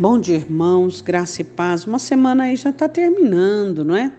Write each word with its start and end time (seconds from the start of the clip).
Bom 0.00 0.18
dia, 0.18 0.36
irmãos, 0.36 1.02
graça 1.02 1.42
e 1.42 1.44
paz. 1.44 1.86
Uma 1.86 1.98
semana 1.98 2.44
aí 2.44 2.56
já 2.56 2.70
está 2.70 2.88
terminando, 2.88 3.84
não 3.84 3.94
é? 3.94 4.10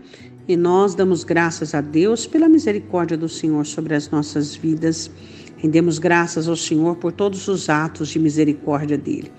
E 0.47 0.55
nós 0.55 0.93
damos 0.93 1.23
graças 1.23 1.73
a 1.73 1.81
Deus 1.81 2.27
pela 2.27 2.47
misericórdia 2.47 3.17
do 3.17 3.27
Senhor 3.27 3.65
sobre 3.65 3.95
as 3.95 4.07
nossas 4.11 4.53
vidas. 4.53 5.09
Rendemos 5.57 5.97
graças 5.97 6.47
ao 6.47 6.55
Senhor 6.55 6.97
por 6.97 7.11
todos 7.11 7.47
os 7.47 7.67
atos 7.67 8.09
de 8.09 8.19
misericórdia 8.19 8.95
dele. 8.95 9.31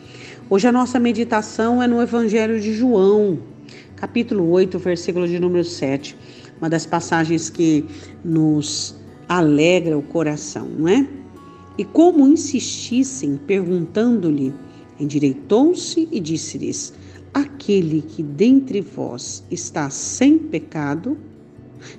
Hoje 0.51 0.67
a 0.67 0.73
nossa 0.73 0.99
meditação 0.99 1.81
é 1.81 1.87
no 1.87 2.03
Evangelho 2.03 2.59
de 2.59 2.75
João, 2.75 3.39
capítulo 3.95 4.51
8, 4.51 4.81
versículo 4.81 5.29
de 5.29 5.39
número 5.39 5.65
7. 5.65 6.17
Uma 6.61 6.69
das 6.69 6.85
passagens 6.85 7.51
que 7.51 7.85
nos 8.25 8.97
alegra 9.29 9.97
o 9.97 10.03
coração, 10.03 10.67
não 10.67 10.89
é? 10.89 11.07
E 11.79 11.85
como 11.85 12.27
insistissem, 12.27 13.37
perguntando-lhe, 13.47 14.53
Endireitou-se 15.03 16.09
e 16.13 16.21
disse-lhes: 16.21 16.93
Aquele 17.35 18.03
que 18.03 18.23
dentre 18.23 18.81
vós 18.81 19.43
está 19.51 19.91
sem 19.91 20.39
pecado, 20.39 21.19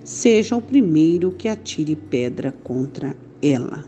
seja 0.05 0.55
o 0.55 0.61
primeiro 0.61 1.31
que 1.31 1.49
atire 1.49 1.97
pedra 1.97 2.53
contra 2.63 3.13
ela. 3.41 3.83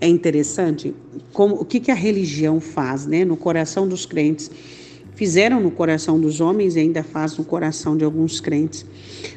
É 0.00 0.08
interessante 0.08 0.92
como 1.32 1.54
o 1.54 1.64
que, 1.64 1.78
que 1.78 1.90
a 1.90 1.94
religião 1.94 2.60
faz, 2.60 3.06
né, 3.06 3.24
no 3.24 3.36
coração 3.36 3.86
dos 3.86 4.04
crentes 4.04 4.50
fizeram 5.14 5.60
no 5.60 5.70
coração 5.70 6.20
dos 6.20 6.40
homens 6.40 6.76
e 6.76 6.80
ainda 6.80 7.02
faz 7.02 7.36
no 7.36 7.44
coração 7.44 7.96
de 7.96 8.04
alguns 8.04 8.40
crentes. 8.40 8.84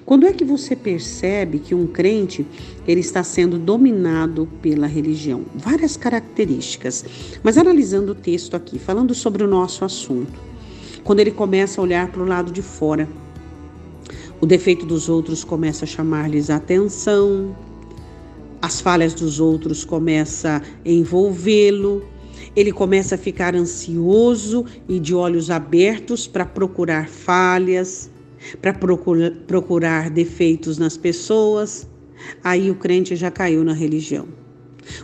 Quando 0.06 0.26
é 0.26 0.34
que 0.34 0.44
você 0.44 0.76
percebe 0.76 1.60
que 1.60 1.76
um 1.76 1.88
crente 1.88 2.46
ele 2.88 3.02
está 3.02 3.24
sendo 3.24 3.58
dominado 3.58 4.48
pela 4.62 4.88
religião? 4.88 5.44
Várias 5.56 5.98
características. 5.98 7.06
Mas 7.44 7.58
analisando 7.58 8.14
o 8.14 8.16
texto 8.16 8.56
aqui, 8.56 8.80
falando 8.80 9.14
sobre 9.14 9.44
o 9.44 9.48
nosso 9.48 9.84
assunto, 9.84 10.40
quando 11.04 11.20
ele 11.20 11.32
começa 11.32 11.80
a 11.80 11.84
olhar 11.84 12.08
para 12.12 12.22
o 12.22 12.26
lado 12.26 12.52
de 12.52 12.62
fora, 12.62 13.08
o 14.42 14.46
defeito 14.46 14.86
dos 14.86 15.08
outros 15.08 15.44
começa 15.44 15.86
a 15.86 15.88
chamar-lhes 15.88 16.50
atenção, 16.50 17.56
as 18.62 18.82
falhas 18.82 19.14
dos 19.14 19.40
outros 19.40 19.86
começa 19.86 20.62
a 20.84 20.90
envolvê-lo, 20.90 22.04
ele 22.56 22.72
começa 22.72 23.16
a 23.16 23.18
ficar 23.18 23.56
ansioso 23.56 24.66
e 24.88 25.00
de 25.00 25.14
olhos 25.14 25.50
abertos 25.50 26.28
para 26.28 26.46
procurar 26.46 27.08
falhas, 27.08 28.10
para 28.62 28.74
procurar, 28.74 29.32
procurar 29.48 30.10
defeitos 30.10 30.78
nas 30.78 30.98
pessoas. 30.98 31.88
Aí 32.44 32.70
o 32.72 32.76
crente 32.76 33.16
já 33.16 33.30
caiu 33.30 33.64
na 33.64 33.74
religião. 33.74 34.28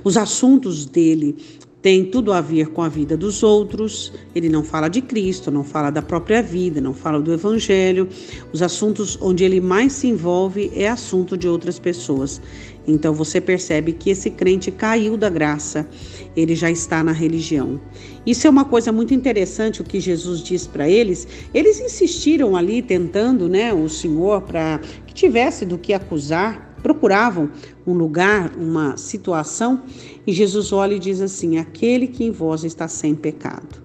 Os 0.03 0.17
assuntos 0.17 0.85
dele 0.85 1.35
tem 1.81 2.05
tudo 2.05 2.31
a 2.31 2.39
ver 2.39 2.67
com 2.69 2.81
a 2.83 2.89
vida 2.89 3.17
dos 3.17 3.41
outros. 3.41 4.13
Ele 4.35 4.49
não 4.49 4.63
fala 4.63 4.87
de 4.87 5.01
Cristo, 5.01 5.49
não 5.49 5.63
fala 5.63 5.89
da 5.89 6.01
própria 6.01 6.41
vida, 6.41 6.79
não 6.79 6.93
fala 6.93 7.19
do 7.19 7.33
Evangelho. 7.33 8.07
Os 8.53 8.61
assuntos 8.61 9.17
onde 9.19 9.43
ele 9.43 9.59
mais 9.59 9.93
se 9.93 10.07
envolve 10.07 10.71
é 10.75 10.87
assunto 10.87 11.35
de 11.35 11.47
outras 11.47 11.79
pessoas. 11.79 12.39
Então 12.87 13.13
você 13.13 13.39
percebe 13.41 13.93
que 13.93 14.09
esse 14.09 14.29
crente 14.29 14.71
caiu 14.71 15.15
da 15.15 15.29
graça, 15.29 15.87
ele 16.35 16.55
já 16.55 16.69
está 16.69 17.03
na 17.03 17.11
religião. 17.11 17.79
Isso 18.25 18.45
é 18.45 18.49
uma 18.49 18.65
coisa 18.65 18.91
muito 18.91 19.13
interessante 19.13 19.81
o 19.81 19.83
que 19.83 19.99
Jesus 19.99 20.41
diz 20.41 20.67
para 20.67 20.87
eles. 20.87 21.27
Eles 21.53 21.79
insistiram 21.79 22.55
ali 22.55 22.81
tentando, 22.81 23.49
né, 23.49 23.73
o 23.73 23.89
Senhor 23.89 24.41
para 24.41 24.79
que 25.05 25.13
tivesse 25.13 25.65
do 25.65 25.77
que 25.77 25.93
acusar 25.93 26.70
procuravam 26.81 27.49
um 27.85 27.93
lugar, 27.93 28.51
uma 28.57 28.97
situação, 28.97 29.83
e 30.25 30.33
Jesus 30.33 30.71
olha 30.71 30.95
e 30.95 30.99
diz 30.99 31.21
assim: 31.21 31.57
aquele 31.57 32.07
que 32.07 32.23
em 32.23 32.31
vós 32.31 32.63
está 32.63 32.87
sem 32.87 33.15
pecado. 33.15 33.81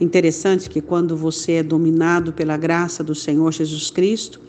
Interessante 0.00 0.68
que 0.68 0.80
quando 0.80 1.16
você 1.16 1.52
é 1.52 1.62
dominado 1.62 2.32
pela 2.32 2.56
graça 2.56 3.04
do 3.04 3.14
Senhor 3.14 3.52
Jesus 3.52 3.90
Cristo, 3.90 4.40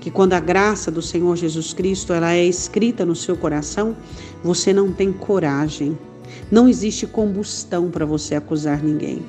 que 0.00 0.10
quando 0.10 0.32
a 0.32 0.40
graça 0.40 0.90
do 0.90 1.00
Senhor 1.00 1.36
Jesus 1.36 1.72
Cristo 1.72 2.12
ela 2.12 2.32
é 2.32 2.44
escrita 2.44 3.04
no 3.04 3.16
seu 3.16 3.36
coração, 3.36 3.96
você 4.42 4.72
não 4.72 4.92
tem 4.92 5.12
coragem. 5.12 5.96
Não 6.50 6.68
existe 6.68 7.06
combustão 7.06 7.90
para 7.90 8.04
você 8.04 8.34
acusar 8.34 8.82
ninguém. 8.82 9.22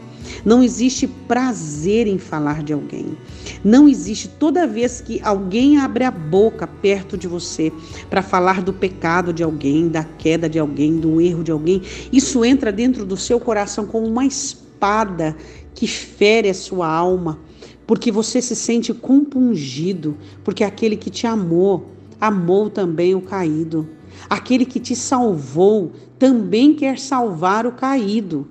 Não 0.46 0.64
existe 0.64 1.08
prazer 1.08 2.08
em 2.08 2.18
falar 2.18 2.64
de 2.64 2.74
alguém. 2.74 3.18
Não 3.64 3.88
existe 3.88 4.28
toda 4.28 4.68
vez 4.68 5.02
que 5.02 5.22
alguém 5.24 5.78
abre 5.78 6.04
a 6.04 6.12
boca 6.12 6.68
perto 6.68 7.18
de 7.18 7.28
você 7.28 7.72
para 8.10 8.22
falar 8.22 8.62
do 8.62 8.74
pecado 8.74 9.34
de 9.34 9.44
alguém, 9.44 9.88
da 9.88 10.04
queda 10.04 10.50
de 10.50 10.60
alguém, 10.60 10.98
do 10.98 11.22
erro 11.22 11.44
de 11.44 11.52
alguém, 11.52 11.82
isso 12.12 12.44
entra 12.44 12.72
dentro 12.72 13.06
do 13.06 13.18
seu 13.18 13.40
coração 13.40 13.86
como 13.86 14.08
uma 14.08 14.26
espada 14.26 15.36
que 15.74 15.88
fere 15.88 16.50
a 16.50 16.54
sua 16.54 16.88
alma, 16.88 17.40
porque 17.88 18.12
você 18.12 18.42
se 18.42 18.56
sente 18.56 18.94
compungido, 18.94 20.18
porque 20.44 20.64
aquele 20.64 20.96
que 20.96 21.10
te 21.10 21.26
amou, 21.28 21.92
amou 22.20 22.70
também 22.70 23.16
o 23.16 23.22
caído. 23.22 23.88
Aquele 24.30 24.66
que 24.66 24.80
te 24.80 24.96
salvou 24.96 25.92
também 26.20 26.74
quer 26.74 27.00
salvar 27.00 27.66
o 27.66 27.72
caído. 27.72 28.48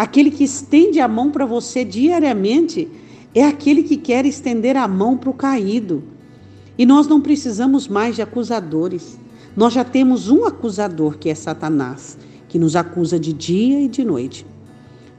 Aquele 0.00 0.30
que 0.30 0.44
estende 0.44 0.98
a 0.98 1.06
mão 1.06 1.30
para 1.30 1.44
você 1.44 1.84
diariamente 1.84 2.88
é 3.34 3.44
aquele 3.44 3.82
que 3.82 3.98
quer 3.98 4.24
estender 4.24 4.74
a 4.74 4.88
mão 4.88 5.14
para 5.14 5.28
o 5.28 5.34
caído. 5.34 6.02
E 6.78 6.86
nós 6.86 7.06
não 7.06 7.20
precisamos 7.20 7.86
mais 7.86 8.16
de 8.16 8.22
acusadores. 8.22 9.18
Nós 9.54 9.74
já 9.74 9.84
temos 9.84 10.30
um 10.30 10.46
acusador 10.46 11.18
que 11.18 11.28
é 11.28 11.34
Satanás, 11.34 12.16
que 12.48 12.58
nos 12.58 12.76
acusa 12.76 13.20
de 13.20 13.34
dia 13.34 13.78
e 13.78 13.88
de 13.88 14.02
noite. 14.02 14.46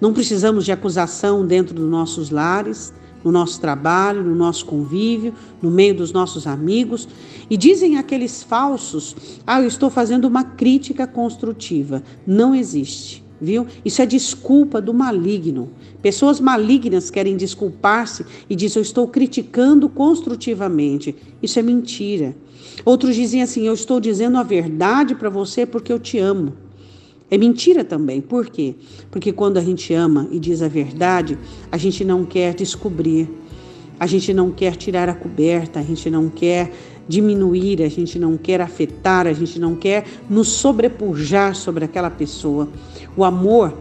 Não 0.02 0.14
precisamos 0.14 0.66
de 0.66 0.72
acusação 0.72 1.46
dentro 1.46 1.75
dos 1.75 1.88
nossos 1.88 2.31
lares, 2.31 2.91
no 3.24 3.31
nosso 3.31 3.62
trabalho, 3.62 4.24
no 4.24 4.34
nosso 4.34 4.66
convívio, 4.66 5.36
no 5.62 5.70
meio 5.70 5.94
dos 5.94 6.12
nossos 6.12 6.47
amigos. 6.47 7.08
E 7.47 7.56
dizem 7.56 8.00
aqueles 8.00 8.41
falsos: 8.41 9.16
ah, 9.46 9.62
eu 9.62 9.68
estou 9.68 9.91
fazendo 9.91 10.25
uma 10.25 10.44
crítica 10.44 11.06
construtiva. 11.06 12.02
Não 12.25 12.56
existe 12.56 13.24
viu? 13.41 13.66
Isso 13.84 14.02
é 14.02 14.06
desculpa 14.06 14.79
do 14.79 14.94
maligno. 14.94 15.69
Pessoas 16.02 16.40
malignas 16.40 17.09
querem 17.09 17.35
desculpar-se 17.35 18.25
e 18.50 18.56
dizem: 18.56 18.79
Eu 18.79 18.84
estou 18.84 19.07
criticando 19.07 19.90
construtivamente. 19.90 21.16
Isso 21.41 21.57
é 21.57 21.62
mentira. 21.62 22.35
Outros 22.85 23.16
dizem 23.16 23.41
assim: 23.41 23.66
Eu 23.66 23.74
estou 23.74 24.00
dizendo 24.00 24.38
a 24.38 24.44
verdade 24.44 25.16
para 25.16 25.29
você 25.29 25.66
porque 25.66 25.91
eu 25.91 26.00
te 26.00 26.19
amo. 26.19 26.53
É 27.29 27.38
mentira 27.38 27.84
também. 27.84 28.19
Por 28.19 28.47
quê? 28.47 28.75
Porque 29.09 29.31
quando 29.31 29.58
a 29.58 29.62
gente 29.62 29.94
ama 29.94 30.28
e 30.31 30.38
diz 30.38 30.62
a 30.62 30.68
verdade, 30.68 31.38
a 31.72 31.78
gente 31.78 32.03
não 32.03 32.25
quer 32.25 32.53
descobrir, 32.53 33.29
a 33.97 34.06
gente 34.06 34.34
não 34.34 34.52
quer 34.52 34.75
tirar 34.75 35.08
a 35.08 35.13
coberta, 35.13 35.79
a 35.79 35.84
gente 35.84 36.09
não 36.09 36.28
quer 36.28 36.73
diminuir, 37.07 37.81
a 37.81 37.89
gente 37.89 38.17
não 38.17 38.38
quer 38.38 38.62
afetar, 38.62 39.28
a 39.28 39.34
gente 39.34 39.59
não 39.59 39.75
quer 39.75 40.06
nos 40.29 40.47
sobrepujar 40.47 41.56
sobre 41.56 41.85
aquela 41.85 42.09
pessoa. 42.09 42.67
O 43.16 43.23
amor, 43.23 43.73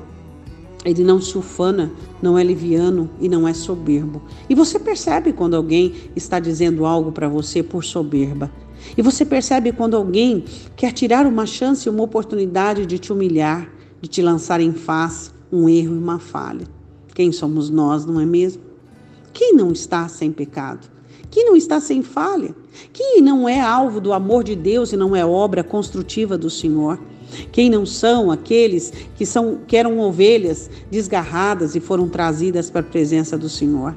ele 0.85 1.05
não 1.05 1.21
se 1.21 1.37
ufana, 1.37 1.91
não 2.23 2.39
é 2.39 2.45
liviano 2.45 3.09
e 3.21 3.29
não 3.29 3.47
é 3.47 3.55
soberbo. 3.55 4.23
E 4.49 4.55
você 4.55 4.79
percebe 4.79 5.33
quando 5.33 5.55
alguém 5.55 5.95
está 6.17 6.39
dizendo 6.39 6.85
algo 6.85 7.13
para 7.13 7.29
você 7.29 7.63
por 7.63 7.85
soberba. 7.85 8.51
E 8.97 9.03
você 9.03 9.25
percebe 9.25 9.73
quando 9.73 9.97
alguém 9.97 10.45
quer 10.75 10.93
tirar 10.93 11.27
uma 11.27 11.47
chance, 11.47 11.89
uma 11.89 12.03
oportunidade 12.03 12.87
de 12.87 12.99
te 12.99 13.13
humilhar, 13.13 13.71
de 14.01 14.09
te 14.09 14.23
lançar 14.23 14.61
em 14.61 14.73
face 14.73 15.31
um 15.53 15.69
erro 15.69 15.95
e 15.95 15.99
uma 15.99 16.19
falha. 16.19 16.67
Quem 17.15 17.33
somos 17.33 17.69
nós, 17.71 18.07
não 18.07 18.21
é 18.21 18.27
mesmo? 18.27 18.63
Quem 19.33 19.55
não 19.55 19.73
está 19.73 20.09
sem 20.09 20.31
pecado? 20.31 20.89
Quem 21.31 21.45
não 21.45 21.57
está 21.57 21.81
sem 21.81 22.03
falha? 22.03 22.55
Quem 22.93 23.21
não 23.21 23.49
é 23.49 23.61
alvo 23.61 24.01
do 24.01 24.13
amor 24.13 24.43
de 24.43 24.57
Deus 24.57 24.93
e 24.93 24.97
não 24.97 25.15
é 25.15 25.25
obra 25.25 25.63
construtiva 25.63 26.37
do 26.37 26.51
Senhor? 26.51 26.99
Quem 27.53 27.71
não 27.71 27.87
são 27.87 28.31
aqueles 28.31 28.93
que 29.17 29.25
são 29.25 29.59
que 29.67 29.77
eram 29.77 30.01
ovelhas 30.01 30.69
desgarradas 30.91 31.77
e 31.77 31.81
foram 31.81 32.09
trazidas 32.09 32.69
para 32.69 32.81
a 32.81 32.85
presença 32.85 33.39
do 33.39 33.49
Senhor? 33.49 33.95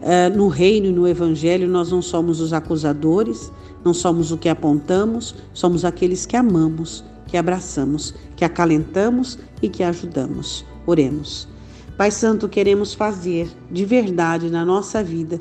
Uh, 0.00 0.36
no 0.36 0.48
reino 0.48 0.86
e 0.86 0.92
no 0.92 1.06
evangelho 1.06 1.68
nós 1.68 1.90
não 1.90 2.00
somos 2.00 2.40
os 2.40 2.52
acusadores, 2.52 3.50
não 3.84 3.92
somos 3.92 4.32
o 4.32 4.38
que 4.38 4.48
apontamos, 4.48 5.34
somos 5.52 5.84
aqueles 5.84 6.24
que 6.24 6.36
amamos, 6.36 7.04
que 7.26 7.36
abraçamos, 7.36 8.14
que 8.34 8.44
acalentamos 8.44 9.38
e 9.60 9.68
que 9.68 9.82
ajudamos. 9.82 10.64
Oremos. 10.86 11.48
Pai 11.96 12.10
Santo, 12.10 12.46
queremos 12.46 12.92
fazer 12.92 13.48
de 13.70 13.86
verdade 13.86 14.50
na 14.50 14.66
nossa 14.66 15.02
vida. 15.02 15.40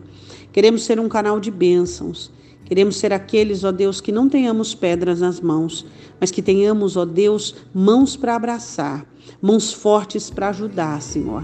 Queremos 0.54 0.86
ser 0.86 1.02
um 1.02 1.10
canal 1.10 1.38
de 1.38 1.52
bênçãos. 1.52 2.32
Queremos 2.64 2.96
ser 2.96 3.12
aqueles, 3.12 3.66
ó 3.66 3.74
Deus, 3.74 4.00
que 4.00 4.10
não 4.10 4.30
tenhamos 4.30 4.74
pedras 4.74 5.20
nas 5.20 5.42
mãos, 5.42 5.86
mas 6.18 6.32
que 6.32 6.42
tenhamos, 6.42 6.96
ó 6.96 7.04
Deus, 7.04 7.56
mãos 7.74 8.16
para 8.16 8.38
abraçar, 8.38 9.06
mãos 9.42 9.74
fortes 9.74 10.30
para 10.30 10.48
ajudar, 10.48 11.02
Senhor. 11.02 11.44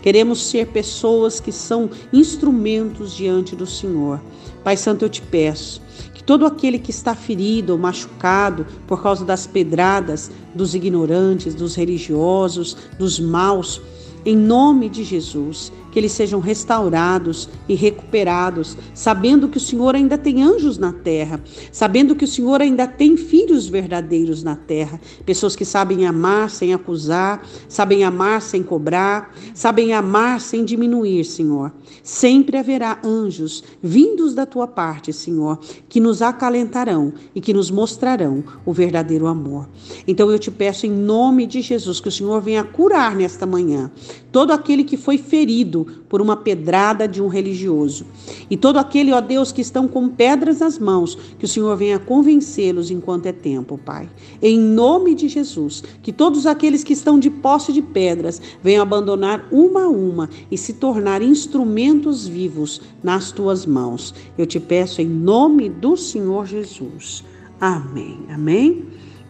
Queremos 0.00 0.46
ser 0.46 0.68
pessoas 0.68 1.40
que 1.40 1.50
são 1.50 1.90
instrumentos 2.12 3.12
diante 3.12 3.56
do 3.56 3.66
Senhor. 3.66 4.20
Pai 4.62 4.76
Santo, 4.76 5.04
eu 5.04 5.08
te 5.08 5.20
peço 5.20 5.82
que 6.14 6.22
todo 6.22 6.46
aquele 6.46 6.78
que 6.78 6.92
está 6.92 7.14
ferido 7.14 7.72
ou 7.72 7.78
machucado 7.78 8.64
por 8.86 9.02
causa 9.02 9.24
das 9.24 9.48
pedradas 9.48 10.30
dos 10.54 10.76
ignorantes, 10.76 11.56
dos 11.56 11.74
religiosos, 11.74 12.76
dos 12.98 13.18
maus, 13.18 13.82
em 14.24 14.36
nome 14.36 14.88
de 14.88 15.04
Jesus, 15.04 15.72
que 15.94 15.98
eles 16.00 16.10
sejam 16.10 16.40
restaurados 16.40 17.48
e 17.68 17.74
recuperados, 17.76 18.76
sabendo 18.92 19.48
que 19.48 19.58
o 19.58 19.60
Senhor 19.60 19.94
ainda 19.94 20.18
tem 20.18 20.42
anjos 20.42 20.76
na 20.76 20.92
terra, 20.92 21.40
sabendo 21.70 22.16
que 22.16 22.24
o 22.24 22.28
Senhor 22.28 22.60
ainda 22.60 22.84
tem 22.86 23.16
filhos 23.16 23.68
verdadeiros 23.68 24.42
na 24.42 24.56
terra, 24.56 25.00
pessoas 25.24 25.54
que 25.54 25.64
sabem 25.64 26.04
amar 26.04 26.50
sem 26.50 26.74
acusar, 26.74 27.46
sabem 27.68 28.02
amar 28.02 28.42
sem 28.42 28.60
cobrar, 28.60 29.32
sabem 29.54 29.92
amar 29.92 30.40
sem 30.40 30.64
diminuir, 30.64 31.24
Senhor. 31.24 31.72
Sempre 32.02 32.58
haverá 32.58 32.98
anjos 33.04 33.62
vindos 33.80 34.34
da 34.34 34.44
tua 34.44 34.66
parte, 34.66 35.12
Senhor, 35.12 35.60
que 35.88 36.00
nos 36.00 36.22
acalentarão 36.22 37.12
e 37.34 37.40
que 37.40 37.54
nos 37.54 37.70
mostrarão 37.70 38.42
o 38.66 38.72
verdadeiro 38.72 39.28
amor. 39.28 39.68
Então 40.08 40.28
eu 40.28 40.40
te 40.40 40.50
peço 40.50 40.86
em 40.86 40.90
nome 40.90 41.46
de 41.46 41.60
Jesus 41.60 42.00
que 42.00 42.08
o 42.08 42.12
Senhor 42.12 42.40
venha 42.40 42.64
curar 42.64 43.14
nesta 43.14 43.46
manhã 43.46 43.92
todo 44.30 44.52
aquele 44.52 44.84
que 44.84 44.96
foi 44.96 45.18
ferido 45.18 45.86
por 46.08 46.20
uma 46.20 46.36
pedrada 46.36 47.06
de 47.06 47.22
um 47.22 47.28
religioso. 47.28 48.06
E 48.50 48.56
todo 48.56 48.78
aquele, 48.78 49.12
ó 49.12 49.20
Deus, 49.20 49.52
que 49.52 49.60
estão 49.60 49.86
com 49.86 50.08
pedras 50.08 50.60
nas 50.60 50.78
mãos, 50.78 51.16
que 51.38 51.44
o 51.44 51.48
Senhor 51.48 51.76
venha 51.76 51.98
convencê-los 51.98 52.90
enquanto 52.90 53.26
é 53.26 53.32
tempo, 53.32 53.78
Pai. 53.78 54.08
Em 54.42 54.58
nome 54.58 55.14
de 55.14 55.28
Jesus, 55.28 55.82
que 56.02 56.12
todos 56.12 56.46
aqueles 56.46 56.84
que 56.84 56.92
estão 56.92 57.18
de 57.18 57.30
posse 57.30 57.72
de 57.72 57.82
pedras 57.82 58.40
venham 58.62 58.82
abandonar 58.82 59.46
uma 59.50 59.84
a 59.84 59.88
uma 59.88 60.28
e 60.50 60.58
se 60.58 60.74
tornar 60.74 61.22
instrumentos 61.22 62.26
vivos 62.26 62.80
nas 63.02 63.32
tuas 63.32 63.66
mãos. 63.66 64.14
Eu 64.36 64.46
te 64.46 64.60
peço 64.60 65.00
em 65.00 65.08
nome 65.08 65.68
do 65.68 65.96
Senhor 65.96 66.46
Jesus. 66.46 67.24
Amém. 67.60 68.18
Amém. 68.28 68.84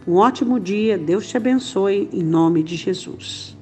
Um 0.06 0.16
ótimo 0.16 0.60
dia. 0.60 0.98
Deus 0.98 1.26
te 1.28 1.36
abençoe 1.36 2.08
em 2.12 2.22
nome 2.22 2.62
de 2.62 2.76
Jesus. 2.76 3.56